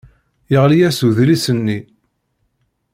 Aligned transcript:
Yeɣli-as 0.51 0.99
udlis-nni. 1.07 1.79